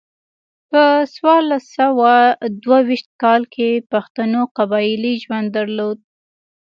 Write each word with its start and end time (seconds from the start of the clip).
په 0.71 0.83
څوارلس 1.15 1.65
سوه 1.79 2.11
دوه 2.63 2.79
ویشت 2.87 3.09
کال 3.23 3.41
کې 3.53 3.69
پښتنو 3.91 4.41
قبایلي 4.57 5.13
ژوند 5.23 5.47
درلود. 5.57 5.99